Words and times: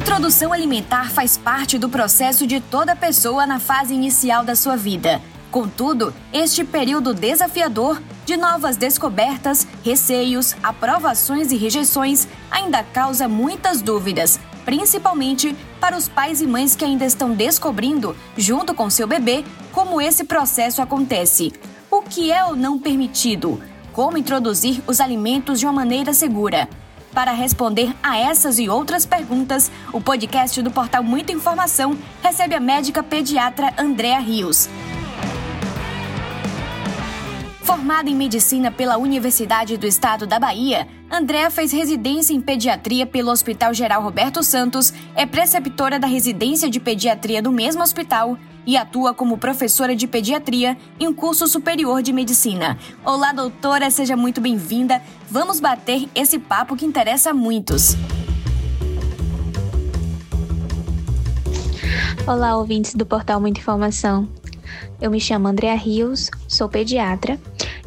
introdução 0.00 0.50
alimentar 0.50 1.10
faz 1.10 1.36
parte 1.36 1.76
do 1.76 1.86
processo 1.86 2.46
de 2.46 2.58
toda 2.58 2.96
pessoa 2.96 3.46
na 3.46 3.60
fase 3.60 3.92
inicial 3.92 4.42
da 4.42 4.56
sua 4.56 4.74
vida. 4.74 5.20
Contudo, 5.50 6.14
este 6.32 6.64
período 6.64 7.12
desafiador 7.12 8.00
de 8.24 8.34
novas 8.34 8.78
descobertas, 8.78 9.66
receios, 9.84 10.56
aprovações 10.62 11.52
e 11.52 11.56
rejeições 11.56 12.26
ainda 12.50 12.82
causa 12.82 13.28
muitas 13.28 13.82
dúvidas, 13.82 14.40
principalmente 14.64 15.54
para 15.78 15.98
os 15.98 16.08
pais 16.08 16.40
e 16.40 16.46
mães 16.46 16.74
que 16.74 16.84
ainda 16.84 17.04
estão 17.04 17.34
descobrindo, 17.34 18.16
junto 18.38 18.72
com 18.72 18.88
seu 18.88 19.06
bebê, 19.06 19.44
como 19.70 20.00
esse 20.00 20.24
processo 20.24 20.80
acontece. 20.80 21.52
O 21.90 22.00
que 22.00 22.32
é 22.32 22.42
ou 22.42 22.56
não 22.56 22.78
permitido? 22.78 23.62
Como 23.92 24.16
introduzir 24.16 24.82
os 24.86 24.98
alimentos 24.98 25.60
de 25.60 25.66
uma 25.66 25.74
maneira 25.74 26.14
segura? 26.14 26.68
Para 27.12 27.32
responder 27.32 27.92
a 28.02 28.16
essas 28.16 28.58
e 28.58 28.68
outras 28.68 29.04
perguntas, 29.04 29.70
o 29.92 30.00
podcast 30.00 30.62
do 30.62 30.70
portal 30.70 31.02
Muita 31.02 31.32
Informação 31.32 31.98
recebe 32.22 32.54
a 32.54 32.60
médica 32.60 33.02
pediatra 33.02 33.74
Andréa 33.76 34.20
Rios. 34.20 34.68
Formada 37.62 38.08
em 38.10 38.14
medicina 38.14 38.70
pela 38.70 38.96
Universidade 38.96 39.76
do 39.76 39.86
Estado 39.86 40.26
da 40.26 40.38
Bahia, 40.38 40.86
Andréa 41.10 41.50
fez 41.50 41.72
residência 41.72 42.32
em 42.32 42.40
pediatria 42.40 43.06
pelo 43.06 43.30
Hospital 43.30 43.74
Geral 43.74 44.02
Roberto 44.02 44.42
Santos, 44.42 44.92
é 45.14 45.26
preceptora 45.26 45.98
da 45.98 46.06
residência 46.06 46.70
de 46.70 46.78
pediatria 46.78 47.42
do 47.42 47.50
mesmo 47.50 47.82
hospital 47.82 48.38
e 48.66 48.76
atua 48.76 49.14
como 49.14 49.38
professora 49.38 49.94
de 49.96 50.06
pediatria 50.06 50.76
em 50.98 51.08
um 51.08 51.14
curso 51.14 51.46
superior 51.46 52.02
de 52.02 52.12
medicina. 52.12 52.78
Olá, 53.04 53.32
doutora, 53.32 53.90
seja 53.90 54.16
muito 54.16 54.40
bem-vinda. 54.40 55.02
Vamos 55.30 55.60
bater 55.60 56.08
esse 56.14 56.38
papo 56.38 56.76
que 56.76 56.84
interessa 56.84 57.30
a 57.30 57.34
muitos. 57.34 57.96
Olá, 62.26 62.56
ouvintes 62.56 62.94
do 62.94 63.06
portal 63.06 63.40
Muita 63.40 63.60
Informação. 63.60 64.28
Eu 65.00 65.10
me 65.10 65.20
chamo 65.20 65.48
Andrea 65.48 65.74
Rios, 65.74 66.30
sou 66.46 66.68
pediatra 66.68 67.40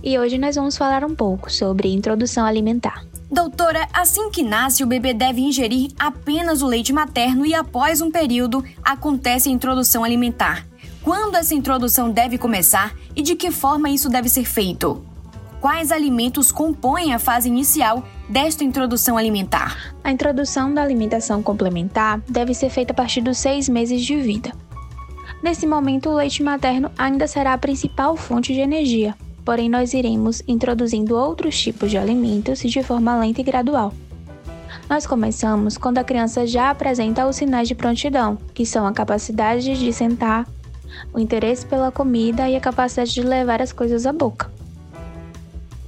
e 0.03 0.17
hoje 0.17 0.37
nós 0.37 0.55
vamos 0.55 0.75
falar 0.75 1.03
um 1.03 1.15
pouco 1.15 1.51
sobre 1.51 1.93
introdução 1.93 2.45
alimentar. 2.45 3.12
Doutora, 3.33 3.87
assim 3.91 4.29
que 4.29 4.43
nasce, 4.43 4.83
o 4.83 4.85
bebê 4.85 5.11
deve 5.11 5.41
ingerir 5.41 5.89
apenas 5.97 6.61
o 6.61 6.67
leite 6.67 6.93
materno 6.93 7.43
e 7.43 7.55
após 7.55 7.99
um 7.99 8.11
período 8.11 8.63
acontece 8.83 9.49
a 9.49 9.51
introdução 9.51 10.03
alimentar. 10.03 10.67
Quando 11.01 11.33
essa 11.33 11.55
introdução 11.55 12.11
deve 12.11 12.37
começar 12.37 12.93
e 13.15 13.23
de 13.23 13.35
que 13.35 13.49
forma 13.49 13.89
isso 13.89 14.07
deve 14.07 14.29
ser 14.29 14.45
feito? 14.45 15.03
Quais 15.59 15.91
alimentos 15.91 16.51
compõem 16.51 17.11
a 17.11 17.17
fase 17.17 17.49
inicial 17.49 18.07
desta 18.29 18.63
introdução 18.63 19.17
alimentar? 19.17 19.95
A 20.03 20.11
introdução 20.11 20.71
da 20.71 20.83
alimentação 20.83 21.41
complementar 21.41 22.21
deve 22.29 22.53
ser 22.53 22.69
feita 22.69 22.93
a 22.93 22.95
partir 22.95 23.21
dos 23.21 23.39
seis 23.39 23.67
meses 23.67 24.03
de 24.03 24.15
vida. 24.15 24.51
Nesse 25.41 25.65
momento, 25.65 26.07
o 26.07 26.15
leite 26.15 26.43
materno 26.43 26.91
ainda 26.95 27.25
será 27.25 27.53
a 27.53 27.57
principal 27.57 28.15
fonte 28.15 28.53
de 28.53 28.59
energia, 28.59 29.15
porém 29.45 29.69
nós 29.69 29.93
iremos 29.93 30.41
introduzindo 30.47 31.15
outros 31.15 31.59
tipos 31.59 31.91
de 31.91 31.97
alimentos 31.97 32.59
de 32.59 32.83
forma 32.83 33.17
lenta 33.17 33.41
e 33.41 33.43
gradual. 33.43 33.93
Nós 34.89 35.07
começamos 35.07 35.77
quando 35.77 35.97
a 35.97 36.03
criança 36.03 36.45
já 36.45 36.69
apresenta 36.69 37.25
os 37.25 37.35
sinais 37.35 37.67
de 37.67 37.75
prontidão, 37.75 38.37
que 38.53 38.65
são 38.65 38.85
a 38.85 38.93
capacidade 38.93 39.77
de 39.77 39.93
sentar, 39.93 40.47
o 41.13 41.19
interesse 41.19 41.65
pela 41.65 41.91
comida 41.91 42.49
e 42.49 42.55
a 42.55 42.61
capacidade 42.61 43.13
de 43.13 43.21
levar 43.21 43.61
as 43.61 43.71
coisas 43.71 44.05
à 44.05 44.13
boca. 44.13 44.51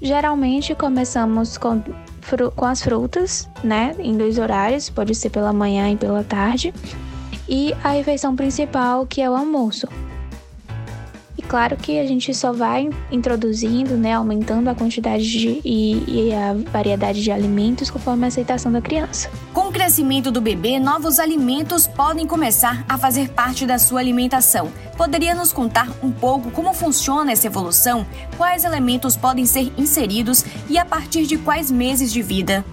Geralmente 0.02 0.74
começamos 0.76 1.58
com, 1.58 1.82
com 2.56 2.66
as 2.66 2.82
frutas, 2.82 3.50
né, 3.64 3.96
em 4.00 4.18
dois 4.18 4.38
horários, 4.38 4.90
pode 4.90 5.16
ser 5.16 5.30
pela 5.30 5.54
manhã 5.54 5.90
e 5.90 5.96
pela 5.96 6.24
tarde, 6.24 6.74
e 7.48 7.74
a 7.84 7.90
refeição 7.90 8.36
principal, 8.36 9.06
que 9.06 9.22
é 9.22 9.30
o 9.30 9.36
almoço, 9.36 9.88
claro 11.46 11.78
que 11.78 12.00
a 12.00 12.06
gente 12.06 12.34
só 12.34 12.52
vai 12.52 12.90
introduzindo, 13.12 13.96
né, 13.96 14.14
aumentando 14.14 14.70
a 14.70 14.76
quantidade 14.76 15.24
de, 15.24 15.62
e, 15.64 16.04
e 16.08 16.34
a 16.34 16.54
variedade 16.72 17.24
de 17.24 17.32
alimentos 17.32 17.90
conforme 17.90 18.26
a 18.26 18.28
aceitação 18.28 18.72
da 18.72 18.82
criança. 18.82 19.30
Com 19.54 19.70
o 19.70 19.72
crescimento 19.72 20.32
do 20.32 20.42
bebê, 20.42 20.80
novos 20.80 21.20
alimentos 21.20 21.88
podem 21.88 22.28
começar 22.28 22.86
a 22.90 22.98
fazer 22.98 23.30
parte 23.30 23.66
da 23.66 23.80
sua 23.80 24.00
alimentação. 24.00 24.72
Poderia 24.98 25.34
nos 25.34 25.54
contar 25.54 25.90
um 26.04 26.12
pouco 26.12 26.52
como 26.52 26.74
funciona 26.74 27.32
essa 27.32 27.48
evolução? 27.48 28.06
Quais 28.38 28.64
elementos 28.64 29.16
podem 29.16 29.46
ser 29.46 29.72
inseridos 29.78 30.44
e 30.70 30.78
a 30.78 30.86
partir 30.86 31.26
de 31.26 31.38
quais 31.38 31.72
meses 31.72 32.12
de 32.12 32.22
vida? 32.22 32.66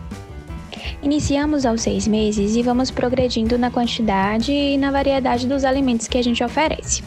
Iniciamos 1.03 1.67
aos 1.67 1.83
seis 1.83 2.07
meses 2.07 2.55
e 2.55 2.63
vamos 2.63 2.91
progredindo 2.91 3.59
na 3.59 3.71
quantidade 3.71 4.53
e 4.53 4.77
na 4.79 4.91
variedade 4.91 5.49
dos 5.49 5.65
alimentos 5.65 6.07
que 6.07 6.17
a 6.17 6.23
gente 6.23 6.43
oferece. 6.45 7.03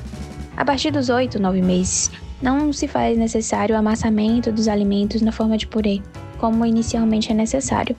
A 0.58 0.64
partir 0.64 0.92
dos 0.92 1.10
8, 1.10 1.40
9 1.40 1.62
meses, 1.62 2.12
não 2.42 2.72
se 2.72 2.88
faz 2.88 3.18
necessário 3.18 3.76
o 3.76 3.80
amassamento 3.80 4.52
dos 4.52 4.68
alimentos 4.68 5.22
na 5.22 5.32
forma 5.32 5.58
de 5.58 5.68
purê, 5.68 6.02
como 6.38 6.66
inicialmente 6.66 7.32
é 7.32 7.36
necessário. 7.36 7.96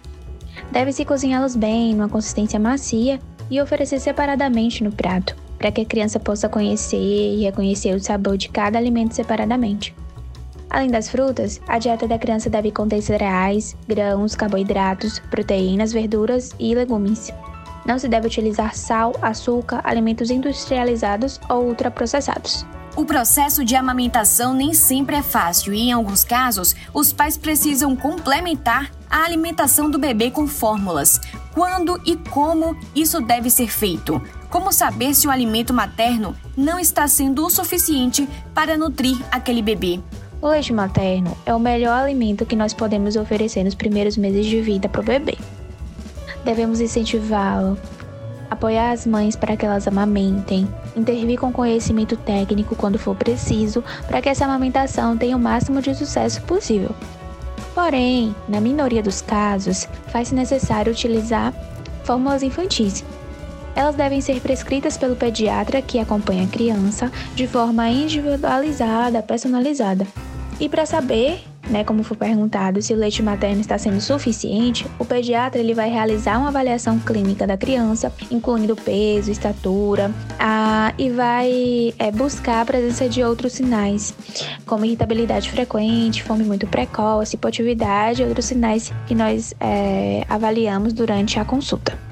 Deve-se 0.70 1.04
cozinhá-los 1.04 1.54
bem, 1.54 1.94
numa 1.94 2.08
consistência 2.08 2.58
macia 2.58 3.20
e 3.50 3.60
oferecer 3.60 4.00
separadamente 4.00 4.82
no 4.82 4.90
prato, 4.90 5.36
para 5.58 5.70
que 5.70 5.82
a 5.82 5.84
criança 5.84 6.18
possa 6.18 6.48
conhecer 6.48 6.96
e 6.96 7.44
reconhecer 7.44 7.94
o 7.94 8.00
sabor 8.00 8.36
de 8.36 8.48
cada 8.48 8.78
alimento 8.78 9.14
separadamente. 9.14 9.94
Além 10.68 10.90
das 10.90 11.08
frutas, 11.08 11.60
a 11.68 11.78
dieta 11.78 12.08
da 12.08 12.18
criança 12.18 12.50
deve 12.50 12.70
conter 12.70 13.00
cereais, 13.00 13.76
grãos, 13.86 14.34
carboidratos, 14.34 15.18
proteínas, 15.30 15.92
verduras 15.92 16.50
e 16.58 16.74
legumes. 16.74 17.32
Não 17.86 17.98
se 17.98 18.08
deve 18.08 18.26
utilizar 18.26 18.74
sal, 18.74 19.14
açúcar, 19.22 19.80
alimentos 19.84 20.30
industrializados 20.30 21.40
ou 21.48 21.68
ultraprocessados. 21.68 22.66
O 22.96 23.04
processo 23.04 23.62
de 23.62 23.76
amamentação 23.76 24.54
nem 24.54 24.72
sempre 24.72 25.16
é 25.16 25.22
fácil 25.22 25.74
e, 25.74 25.80
em 25.82 25.92
alguns 25.92 26.24
casos, 26.24 26.74
os 26.94 27.12
pais 27.12 27.36
precisam 27.36 27.94
complementar 27.94 28.90
a 29.08 29.22
alimentação 29.22 29.90
do 29.90 29.98
bebê 29.98 30.30
com 30.30 30.46
fórmulas. 30.46 31.20
Quando 31.52 32.00
e 32.06 32.16
como 32.16 32.74
isso 32.94 33.20
deve 33.20 33.50
ser 33.50 33.68
feito? 33.68 34.20
Como 34.48 34.72
saber 34.72 35.14
se 35.14 35.26
o 35.26 35.30
alimento 35.30 35.74
materno 35.74 36.34
não 36.56 36.78
está 36.78 37.06
sendo 37.06 37.44
o 37.44 37.50
suficiente 37.50 38.26
para 38.54 38.78
nutrir 38.78 39.18
aquele 39.30 39.60
bebê? 39.60 40.00
O 40.40 40.48
leite 40.48 40.72
materno 40.72 41.36
é 41.44 41.54
o 41.54 41.60
melhor 41.60 42.02
alimento 42.02 42.46
que 42.46 42.56
nós 42.56 42.72
podemos 42.72 43.14
oferecer 43.16 43.62
nos 43.62 43.74
primeiros 43.74 44.16
meses 44.16 44.46
de 44.46 44.60
vida 44.60 44.88
para 44.88 45.02
o 45.02 45.04
bebê. 45.04 45.36
Devemos 46.46 46.80
incentivá-lo, 46.80 47.76
apoiar 48.48 48.92
as 48.92 49.04
mães 49.04 49.34
para 49.34 49.56
que 49.56 49.66
elas 49.66 49.88
amamentem, 49.88 50.68
intervir 50.94 51.40
com 51.40 51.52
conhecimento 51.52 52.16
técnico 52.16 52.76
quando 52.76 53.00
for 53.00 53.16
preciso 53.16 53.82
para 54.06 54.22
que 54.22 54.28
essa 54.28 54.44
amamentação 54.44 55.16
tenha 55.16 55.36
o 55.36 55.40
máximo 55.40 55.82
de 55.82 55.92
sucesso 55.92 56.40
possível. 56.42 56.94
Porém, 57.74 58.32
na 58.48 58.60
minoria 58.60 59.02
dos 59.02 59.20
casos, 59.20 59.88
faz-se 60.06 60.36
necessário 60.36 60.92
utilizar 60.92 61.52
fórmulas 62.04 62.44
infantis. 62.44 63.04
Elas 63.74 63.96
devem 63.96 64.20
ser 64.20 64.40
prescritas 64.40 64.96
pelo 64.96 65.16
pediatra 65.16 65.82
que 65.82 65.98
acompanha 65.98 66.44
a 66.44 66.48
criança 66.48 67.10
de 67.34 67.48
forma 67.48 67.88
individualizada, 67.88 69.20
personalizada. 69.20 70.06
E 70.60 70.68
para 70.68 70.86
saber 70.86 71.42
né, 71.68 71.84
como 71.84 72.02
foi 72.02 72.16
perguntado, 72.16 72.80
se 72.80 72.92
o 72.92 72.96
leite 72.96 73.22
materno 73.22 73.60
está 73.60 73.76
sendo 73.78 74.00
suficiente, 74.00 74.86
o 74.98 75.04
pediatra 75.04 75.60
ele 75.60 75.74
vai 75.74 75.90
realizar 75.90 76.38
uma 76.38 76.48
avaliação 76.48 76.98
clínica 76.98 77.46
da 77.46 77.56
criança, 77.56 78.12
incluindo 78.30 78.76
peso, 78.76 79.30
estatura, 79.30 80.10
a, 80.38 80.92
e 80.98 81.10
vai 81.10 81.94
é, 81.98 82.10
buscar 82.10 82.62
a 82.62 82.64
presença 82.64 83.08
de 83.08 83.22
outros 83.22 83.52
sinais, 83.52 84.14
como 84.64 84.84
irritabilidade 84.84 85.50
frequente, 85.50 86.22
fome 86.22 86.44
muito 86.44 86.66
precoce, 86.66 87.36
hipoatividade 87.36 88.22
e 88.22 88.24
outros 88.24 88.46
sinais 88.46 88.92
que 89.06 89.14
nós 89.14 89.54
é, 89.60 90.24
avaliamos 90.28 90.92
durante 90.92 91.38
a 91.38 91.44
consulta. 91.44 92.05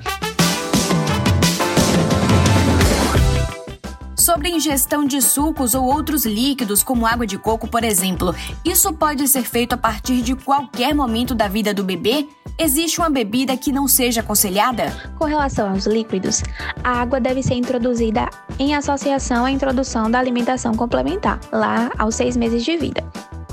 Sobre 4.34 4.48
ingestão 4.48 5.04
de 5.04 5.22
sucos 5.22 5.76
ou 5.76 5.84
outros 5.84 6.26
líquidos, 6.26 6.82
como 6.82 7.06
água 7.06 7.24
de 7.24 7.38
coco, 7.38 7.68
por 7.68 7.84
exemplo. 7.84 8.34
Isso 8.64 8.92
pode 8.92 9.28
ser 9.28 9.44
feito 9.44 9.74
a 9.74 9.76
partir 9.76 10.22
de 10.22 10.34
qualquer 10.34 10.92
momento 10.92 11.36
da 11.36 11.46
vida 11.46 11.72
do 11.72 11.84
bebê? 11.84 12.26
Existe 12.58 12.98
uma 12.98 13.08
bebida 13.08 13.56
que 13.56 13.70
não 13.70 13.86
seja 13.86 14.22
aconselhada? 14.22 14.92
Com 15.20 15.26
relação 15.26 15.70
aos 15.70 15.86
líquidos, 15.86 16.42
a 16.82 17.00
água 17.00 17.20
deve 17.20 17.44
ser 17.44 17.54
introduzida 17.54 18.28
em 18.58 18.74
associação 18.74 19.44
à 19.44 19.52
introdução 19.52 20.10
da 20.10 20.18
alimentação 20.18 20.74
complementar, 20.74 21.38
lá 21.52 21.92
aos 21.96 22.16
seis 22.16 22.36
meses 22.36 22.64
de 22.64 22.76
vida. 22.76 23.04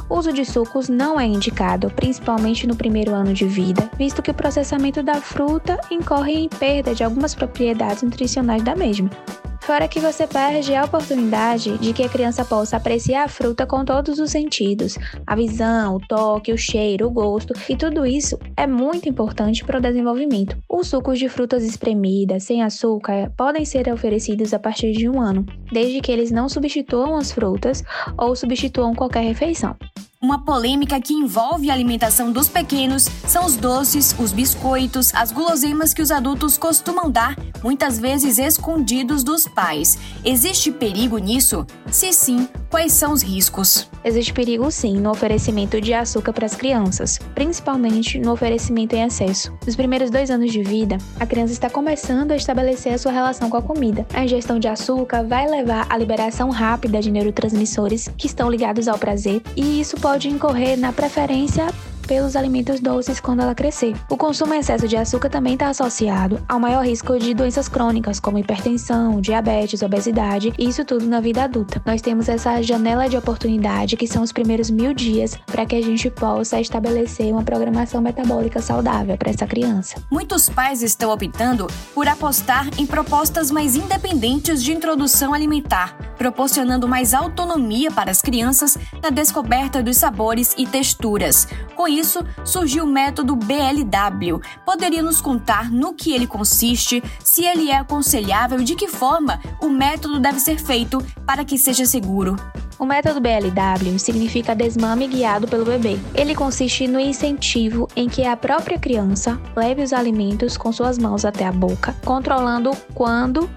O 0.10 0.18
uso 0.18 0.34
de 0.34 0.44
sucos 0.44 0.90
não 0.90 1.20
é 1.20 1.28
indicado, 1.28 1.92
principalmente 1.92 2.66
no 2.66 2.76
primeiro 2.76 3.14
ano 3.14 3.36
de 3.36 3.46
vida, 3.46 3.88
visto 4.00 4.24
que 4.24 4.32
o 4.32 4.34
processamento 4.34 5.04
da 5.04 5.22
fruta 5.22 5.80
incorre 5.92 6.34
em 6.34 6.50
perda 6.50 6.96
de 6.96 7.04
algumas 7.04 7.36
propriedades 7.36 8.02
nutricionais 8.02 8.64
da 8.64 8.76
mesma. 8.76 9.12
Fora 9.62 9.88
que 9.88 10.00
você 10.00 10.26
perde 10.26 10.74
a 10.74 10.84
oportunidade 10.84 11.78
de 11.78 11.94
que 11.94 12.04
a 12.04 12.10
criança 12.10 12.44
possa 12.44 12.78
apreciar 12.78 13.26
a 13.26 13.28
fruta 13.28 13.66
com 13.66 13.86
todos 13.86 14.20
os 14.20 14.32
sentidos: 14.32 14.98
a 15.26 15.36
visão, 15.36 15.96
o 15.96 16.00
toque, 16.00 16.52
o 16.52 16.58
cheiro, 16.58 17.08
o 17.08 17.12
gosto, 17.12 17.54
e 17.70 17.76
tudo 17.76 18.06
isso 18.06 18.40
é 18.58 18.66
muito 18.66 19.08
importante 19.08 19.64
para 19.64 19.78
o 19.78 19.82
desenvolvimento. 19.82 20.58
Os 20.68 20.88
sucos 20.88 21.20
de 21.20 21.30
frutas 21.30 21.64
espremidas, 21.64 22.44
sem 22.44 22.64
açúcar, 22.64 23.32
podem 23.38 23.64
ser 23.64 23.88
oferecidos 23.94 24.52
a 24.54 24.60
partir 24.60 24.94
de 24.94 25.08
um 25.08 25.22
ano, 25.22 25.46
desde 25.72 26.02
que 26.02 26.12
eles 26.12 26.32
não 26.32 26.50
substituam 26.50 27.16
as 27.16 27.32
frutas 27.32 27.84
ou 28.18 28.36
substituam 28.36 28.96
qualquer 28.96 29.24
refeição. 29.24 29.76
Uma 30.24 30.38
polêmica 30.38 31.02
que 31.02 31.16
envolve 31.16 31.72
a 31.72 31.74
alimentação 31.74 32.32
dos 32.32 32.48
pequenos 32.48 33.10
são 33.28 33.44
os 33.44 33.56
doces, 33.56 34.16
os 34.20 34.32
biscoitos, 34.32 35.12
as 35.16 35.32
guloseimas 35.32 35.96
que 35.96 36.02
os 36.02 36.12
adultos 36.12 36.60
costumam 36.60 37.10
dar, 37.10 37.36
muitas 37.64 37.98
vezes 37.98 38.38
escondidos 38.38 39.24
dos 39.24 39.48
pais. 39.48 39.98
Existe 40.24 40.72
perigo 40.72 41.18
nisso? 41.18 41.66
Se 41.92 42.14
sim, 42.14 42.48
quais 42.72 42.94
são 42.94 43.12
os 43.12 43.22
riscos? 43.22 43.90
Existe 44.04 44.34
perigo 44.34 44.72
sim 44.72 44.98
no 44.98 45.12
oferecimento 45.12 45.80
de 45.82 45.94
açúcar 45.94 46.32
para 46.32 46.46
as 46.46 46.56
crianças, 46.56 47.20
principalmente 47.36 48.18
no 48.18 48.32
oferecimento 48.32 48.96
em 48.96 49.04
excesso. 49.04 49.54
Nos 49.66 49.76
primeiros 49.76 50.10
dois 50.10 50.32
anos 50.32 50.52
de 50.52 50.64
vida, 50.64 50.98
a 51.20 51.26
criança 51.26 51.52
está 51.52 51.70
começando 51.70 52.32
a 52.32 52.36
estabelecer 52.36 52.94
a 52.94 52.98
sua 52.98 53.12
relação 53.12 53.50
com 53.50 53.58
a 53.58 53.62
comida. 53.62 54.08
A 54.14 54.24
ingestão 54.24 54.58
de 54.58 54.70
açúcar 54.70 55.22
vai 55.22 55.48
levar 55.48 55.86
à 55.90 55.98
liberação 55.98 56.50
rápida 56.50 57.02
de 57.02 57.12
neurotransmissores 57.12 58.10
que 58.18 58.26
estão 58.26 58.50
ligados 58.50 58.88
ao 58.88 58.98
prazer, 58.98 59.42
e 59.56 59.82
isso 59.82 59.98
pode 59.98 60.30
incorrer 60.30 60.78
na 60.78 60.94
preferência 60.94 61.68
pelos 62.12 62.36
alimentos 62.36 62.82
doces 62.82 63.22
quando 63.22 63.40
ela 63.40 63.56
crescer. 63.56 63.96
O 64.10 64.18
consumo 64.18 64.54
em 64.54 64.60
excesso 64.60 64.86
de 64.86 64.98
açúcar 64.98 65.30
também 65.30 65.54
está 65.54 65.70
associado 65.70 66.44
ao 66.46 66.60
maior 66.60 66.86
risco 66.86 67.18
de 67.18 67.34
doenças 67.34 67.70
crônicas, 67.70 68.20
como 68.20 68.38
hipertensão, 68.38 69.22
diabetes, 69.22 69.82
obesidade, 69.82 70.54
e 70.58 70.68
isso 70.68 70.84
tudo 70.84 71.08
na 71.08 71.22
vida 71.22 71.46
adulta. 71.46 71.82
Nós 71.86 72.02
temos 72.02 72.28
essa 72.28 72.62
janela 72.62 73.08
de 73.08 73.16
oportunidade, 73.16 73.96
que 73.96 74.06
são 74.06 74.24
os 74.24 74.34
primeiros 74.34 74.70
mil 74.70 74.94
dias, 74.94 75.40
para 75.46 75.66
que 75.66 75.74
a 75.74 75.82
gente 75.82 76.10
possa 76.10 76.60
estabelecer 76.60 77.32
uma 77.32 77.44
programação 77.44 78.02
metabólica 78.02 78.62
saudável 78.62 79.16
para 79.18 79.30
essa 79.30 79.48
criança. 79.48 79.96
Muitos 80.12 80.50
pais 80.50 80.84
estão 80.84 81.14
optando 81.14 81.68
por 81.94 82.10
apostar 82.10 82.68
em 82.78 82.86
propostas 82.86 83.50
mais 83.50 83.78
independentes 83.78 84.62
de 84.62 84.74
introdução 84.74 85.34
alimentar, 85.34 85.96
proporcionando 86.22 86.88
mais 86.88 87.16
autonomia 87.16 87.90
para 87.90 88.12
as 88.12 88.22
crianças 88.22 88.78
na 89.02 89.10
descoberta 89.10 89.82
dos 89.82 89.98
sabores 89.98 90.54
e 90.56 90.68
texturas. 90.68 91.48
Com 91.76 91.88
isso, 91.88 92.24
surgiu 92.46 92.84
o 92.84 92.88
método 92.88 93.36
BLW. 93.36 94.40
Poderia 94.64 95.02
nos 95.02 95.20
contar 95.20 95.72
no 95.72 95.96
que 95.96 96.14
ele 96.14 96.28
consiste, 96.28 97.04
se 97.24 97.44
ele 97.44 97.72
é 97.72 97.78
aconselhável 97.78 98.62
e 98.62 98.64
de 98.64 98.76
que 98.76 98.88
forma 98.88 99.42
o 99.60 99.68
método 99.68 100.20
deve 100.20 100.40
ser 100.40 100.60
feito 100.60 101.04
para 101.26 101.44
que 101.44 101.58
seja 101.58 101.88
seguro? 101.88 102.36
O 102.78 102.86
método 102.86 103.20
BLW 103.20 103.98
significa 103.98 104.56
desmame 104.56 105.08
guiado 105.08 105.48
pelo 105.48 105.66
bebê. 105.66 106.00
Ele 106.14 106.36
consiste 106.36 106.88
no 106.88 107.00
incentivo 107.00 107.88
em 107.96 108.08
que 108.08 108.26
a 108.26 108.38
própria 108.38 108.78
criança 108.78 109.40
leve 109.56 109.84
os 109.84 109.94
alimentos 109.94 110.58
com 110.58 110.72
suas 110.72 111.00
mãos 111.00 111.26
até 111.26 111.46
a 111.46 111.52
boca, 111.52 111.96
controlando 112.04 112.72
quando 112.94 113.48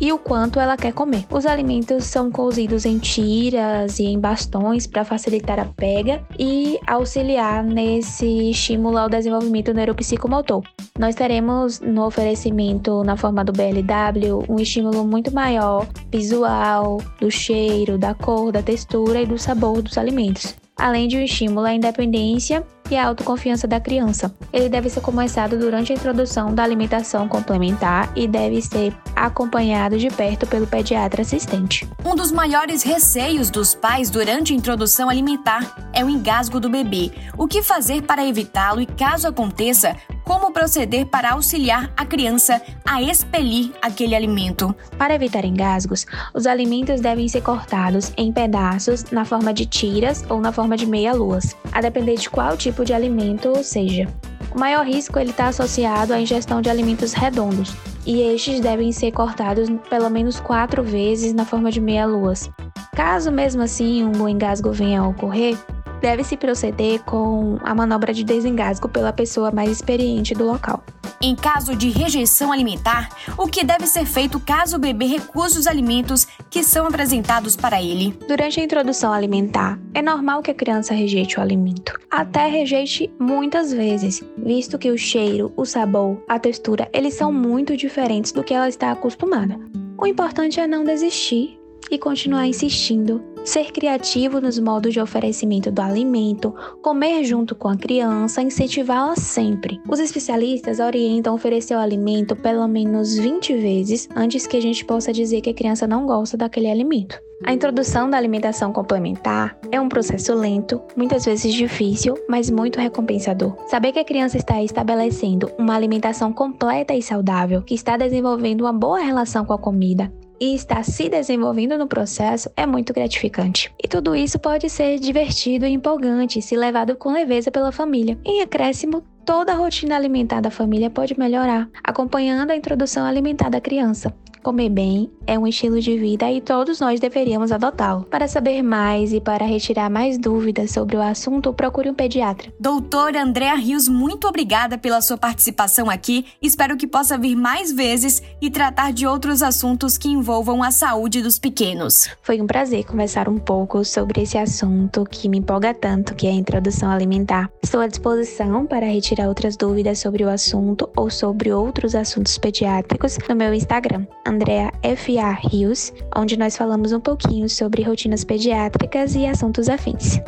e 0.00 0.12
o 0.12 0.18
quanto 0.18 0.60
ela 0.60 0.76
quer 0.76 0.92
comer. 0.92 1.24
Os 1.30 1.46
alimentos 1.46 2.04
são 2.04 2.30
cozidos 2.30 2.84
em 2.84 2.98
tiras 2.98 3.98
e 3.98 4.04
em 4.04 4.18
bastões 4.18 4.86
para 4.86 5.04
facilitar 5.04 5.58
a 5.58 5.64
pega 5.64 6.22
e 6.38 6.78
auxiliar 6.86 7.64
nesse 7.64 8.50
estímulo 8.50 8.98
ao 8.98 9.08
desenvolvimento 9.08 9.72
neuropsicomotor. 9.72 10.62
Nós 10.98 11.14
teremos 11.14 11.80
no 11.80 12.04
oferecimento 12.06 13.02
na 13.04 13.16
forma 13.16 13.44
do 13.44 13.52
BLW 13.52 14.44
um 14.48 14.60
estímulo 14.60 15.06
muito 15.06 15.32
maior 15.32 15.86
visual, 16.10 16.98
do 17.20 17.30
cheiro, 17.30 17.98
da 17.98 18.14
cor, 18.14 18.52
da 18.52 18.62
textura 18.62 19.22
e 19.22 19.26
do 19.26 19.38
sabor 19.38 19.82
dos 19.82 19.98
alimentos 19.98 20.54
além 20.76 21.08
de 21.08 21.16
um 21.16 21.22
estímulo 21.22 21.66
à 21.66 21.72
independência 21.72 22.64
e 22.90 22.96
à 22.96 23.06
autoconfiança 23.06 23.66
da 23.66 23.80
criança. 23.80 24.34
Ele 24.52 24.68
deve 24.68 24.88
ser 24.88 25.00
começado 25.00 25.58
durante 25.58 25.92
a 25.92 25.94
introdução 25.94 26.54
da 26.54 26.62
alimentação 26.62 27.28
complementar 27.28 28.10
e 28.14 28.26
deve 28.26 28.60
ser 28.62 28.94
acompanhado 29.14 29.98
de 29.98 30.08
perto 30.08 30.46
pelo 30.46 30.66
pediatra 30.66 31.22
assistente. 31.22 31.88
Um 32.04 32.14
dos 32.14 32.30
maiores 32.30 32.82
receios 32.82 33.50
dos 33.50 33.74
pais 33.74 34.10
durante 34.10 34.52
a 34.52 34.56
introdução 34.56 35.08
alimentar 35.08 35.90
é 35.92 36.04
o 36.04 36.10
engasgo 36.10 36.60
do 36.60 36.68
bebê. 36.68 37.10
O 37.36 37.46
que 37.46 37.62
fazer 37.62 38.02
para 38.02 38.26
evitá-lo 38.26 38.80
e, 38.80 38.86
caso 38.86 39.26
aconteça, 39.26 39.96
como 40.26 40.52
proceder 40.52 41.06
para 41.06 41.30
auxiliar 41.30 41.90
a 41.96 42.04
criança 42.04 42.60
a 42.84 43.00
expelir 43.00 43.72
aquele 43.80 44.14
alimento. 44.14 44.74
Para 44.98 45.14
evitar 45.14 45.44
engasgos, 45.44 46.04
os 46.34 46.48
alimentos 46.48 47.00
devem 47.00 47.28
ser 47.28 47.42
cortados 47.42 48.12
em 48.16 48.32
pedaços 48.32 49.04
na 49.12 49.24
forma 49.24 49.54
de 49.54 49.64
tiras 49.64 50.24
ou 50.28 50.40
na 50.40 50.50
forma 50.50 50.76
de 50.76 50.84
meia-luas, 50.84 51.56
a 51.72 51.80
depender 51.80 52.16
de 52.16 52.28
qual 52.28 52.56
tipo 52.56 52.84
de 52.84 52.92
alimento 52.92 53.62
seja. 53.62 54.08
O 54.52 54.58
maior 54.58 54.84
risco 54.84 55.18
está 55.20 55.46
associado 55.48 56.12
à 56.12 56.20
ingestão 56.20 56.60
de 56.60 56.68
alimentos 56.68 57.12
redondos, 57.12 57.72
e 58.04 58.20
estes 58.22 58.60
devem 58.60 58.90
ser 58.90 59.12
cortados 59.12 59.68
pelo 59.88 60.10
menos 60.10 60.40
quatro 60.40 60.82
vezes 60.82 61.32
na 61.32 61.44
forma 61.44 61.70
de 61.70 61.80
meia-luas. 61.80 62.50
Caso 62.96 63.30
mesmo 63.30 63.62
assim 63.62 64.04
um 64.04 64.28
engasgo 64.28 64.72
venha 64.72 65.02
a 65.02 65.08
ocorrer, 65.08 65.56
deve-se 66.00 66.36
proceder 66.36 67.02
com 67.02 67.58
a 67.62 67.74
manobra 67.74 68.12
de 68.12 68.24
desengasgo 68.24 68.88
pela 68.88 69.12
pessoa 69.12 69.50
mais 69.50 69.70
experiente 69.70 70.34
do 70.34 70.44
local. 70.44 70.82
Em 71.20 71.34
caso 71.34 71.74
de 71.74 71.88
rejeição 71.88 72.52
alimentar, 72.52 73.08
o 73.38 73.46
que 73.46 73.64
deve 73.64 73.86
ser 73.86 74.04
feito 74.04 74.38
caso 74.38 74.76
o 74.76 74.78
bebê 74.78 75.06
recuse 75.06 75.58
os 75.58 75.66
alimentos 75.66 76.26
que 76.50 76.62
são 76.62 76.86
apresentados 76.86 77.56
para 77.56 77.82
ele? 77.82 78.16
Durante 78.28 78.60
a 78.60 78.64
introdução 78.64 79.12
alimentar, 79.12 79.78
é 79.94 80.02
normal 80.02 80.42
que 80.42 80.50
a 80.50 80.54
criança 80.54 80.92
rejeite 80.92 81.38
o 81.38 81.42
alimento. 81.42 81.98
Até 82.10 82.46
rejeite 82.46 83.10
muitas 83.18 83.72
vezes, 83.72 84.22
visto 84.36 84.78
que 84.78 84.90
o 84.90 84.98
cheiro, 84.98 85.52
o 85.56 85.64
sabor, 85.64 86.22
a 86.28 86.38
textura, 86.38 86.88
eles 86.92 87.14
são 87.14 87.32
muito 87.32 87.76
diferentes 87.76 88.32
do 88.32 88.44
que 88.44 88.54
ela 88.54 88.68
está 88.68 88.92
acostumada. 88.92 89.58
O 89.98 90.06
importante 90.06 90.60
é 90.60 90.66
não 90.66 90.84
desistir 90.84 91.58
e 91.90 91.98
continuar 91.98 92.46
insistindo 92.46 93.22
ser 93.46 93.70
criativo 93.70 94.40
nos 94.40 94.58
modos 94.58 94.92
de 94.92 95.00
oferecimento 95.00 95.70
do 95.70 95.80
alimento, 95.80 96.52
comer 96.82 97.22
junto 97.24 97.54
com 97.54 97.68
a 97.68 97.76
criança, 97.76 98.42
incentivá-la 98.42 99.14
sempre. 99.14 99.80
Os 99.88 100.00
especialistas 100.00 100.80
orientam 100.80 101.34
oferecer 101.34 101.76
o 101.76 101.78
alimento 101.78 102.34
pelo 102.34 102.66
menos 102.66 103.16
20 103.16 103.54
vezes 103.54 104.08
antes 104.16 104.46
que 104.46 104.56
a 104.56 104.60
gente 104.60 104.84
possa 104.84 105.12
dizer 105.12 105.40
que 105.40 105.50
a 105.50 105.54
criança 105.54 105.86
não 105.86 106.06
gosta 106.06 106.36
daquele 106.36 106.68
alimento. 106.68 107.20
A 107.44 107.52
introdução 107.52 108.08
da 108.08 108.16
alimentação 108.16 108.72
complementar 108.72 109.58
é 109.70 109.78
um 109.78 109.90
processo 109.90 110.34
lento, 110.34 110.80
muitas 110.96 111.24
vezes 111.24 111.52
difícil, 111.52 112.14
mas 112.28 112.50
muito 112.50 112.80
recompensador. 112.80 113.54
Saber 113.68 113.92
que 113.92 113.98
a 113.98 114.04
criança 114.04 114.38
está 114.38 114.62
estabelecendo 114.62 115.52
uma 115.58 115.76
alimentação 115.76 116.32
completa 116.32 116.94
e 116.94 117.02
saudável, 117.02 117.62
que 117.62 117.74
está 117.74 117.96
desenvolvendo 117.98 118.62
uma 118.62 118.72
boa 118.72 118.98
relação 118.98 119.44
com 119.44 119.52
a 119.52 119.58
comida, 119.58 120.10
e 120.40 120.54
está 120.54 120.82
se 120.82 121.08
desenvolvendo 121.08 121.78
no 121.78 121.86
processo 121.86 122.50
é 122.56 122.66
muito 122.66 122.92
gratificante. 122.92 123.72
E 123.82 123.88
tudo 123.88 124.14
isso 124.14 124.38
pode 124.38 124.68
ser 124.68 124.98
divertido 124.98 125.66
e 125.66 125.72
empolgante 125.72 126.42
se 126.42 126.56
levado 126.56 126.96
com 126.96 127.12
leveza 127.12 127.50
pela 127.50 127.72
família. 127.72 128.18
Em 128.24 128.42
acréscimo, 128.42 129.02
toda 129.24 129.52
a 129.52 129.56
rotina 129.56 129.96
alimentar 129.96 130.40
da 130.40 130.50
família 130.50 130.88
pode 130.88 131.18
melhorar, 131.18 131.68
acompanhando 131.82 132.52
a 132.52 132.56
introdução 132.56 133.04
alimentar 133.04 133.48
da 133.48 133.60
criança. 133.60 134.14
Comer 134.46 134.68
bem 134.68 135.10
é 135.26 135.36
um 135.36 135.44
estilo 135.44 135.80
de 135.80 135.98
vida 135.98 136.30
e 136.30 136.40
todos 136.40 136.78
nós 136.78 137.00
deveríamos 137.00 137.50
adotá-lo. 137.50 138.04
Para 138.04 138.28
saber 138.28 138.62
mais 138.62 139.12
e 139.12 139.20
para 139.20 139.44
retirar 139.44 139.90
mais 139.90 140.16
dúvidas 140.18 140.70
sobre 140.70 140.96
o 140.96 141.02
assunto, 141.02 141.52
procure 141.52 141.90
um 141.90 141.94
pediatra. 141.94 142.52
Doutora 142.60 143.24
Andréa 143.24 143.56
Rios, 143.56 143.88
muito 143.88 144.28
obrigada 144.28 144.78
pela 144.78 145.00
sua 145.00 145.18
participação 145.18 145.90
aqui. 145.90 146.26
Espero 146.40 146.76
que 146.76 146.86
possa 146.86 147.18
vir 147.18 147.34
mais 147.34 147.72
vezes 147.72 148.22
e 148.40 148.48
tratar 148.48 148.92
de 148.92 149.04
outros 149.04 149.42
assuntos 149.42 149.98
que 149.98 150.08
envolvam 150.08 150.62
a 150.62 150.70
saúde 150.70 151.20
dos 151.22 151.40
pequenos. 151.40 152.08
Foi 152.22 152.40
um 152.40 152.46
prazer 152.46 152.84
conversar 152.84 153.28
um 153.28 153.38
pouco 153.38 153.84
sobre 153.84 154.22
esse 154.22 154.38
assunto 154.38 155.04
que 155.10 155.28
me 155.28 155.38
empolga 155.38 155.74
tanto, 155.74 156.14
que 156.14 156.24
é 156.24 156.30
a 156.30 156.34
introdução 156.34 156.88
alimentar. 156.88 157.50
Estou 157.60 157.80
à 157.80 157.88
disposição 157.88 158.64
para 158.64 158.86
retirar 158.86 159.26
outras 159.26 159.56
dúvidas 159.56 159.98
sobre 159.98 160.22
o 160.22 160.28
assunto 160.28 160.88
ou 160.96 161.10
sobre 161.10 161.52
outros 161.52 161.96
assuntos 161.96 162.38
pediátricos 162.38 163.18
no 163.28 163.34
meu 163.34 163.52
Instagram, 163.52 164.06
Andrea 164.36 164.70
F.A. 164.82 165.32
Rios, 165.32 165.94
onde 166.14 166.36
nós 166.36 166.58
falamos 166.58 166.92
um 166.92 167.00
pouquinho 167.00 167.48
sobre 167.48 167.82
rotinas 167.82 168.22
pediátricas 168.22 169.14
e 169.14 169.24
assuntos 169.24 169.66
afins. 169.66 170.20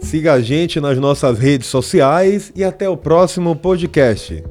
Siga 0.00 0.32
a 0.32 0.40
gente 0.40 0.80
nas 0.80 0.96
nossas 0.96 1.38
redes 1.38 1.66
sociais 1.66 2.50
e 2.56 2.64
até 2.64 2.88
o 2.88 2.96
próximo 2.96 3.54
podcast. 3.54 4.42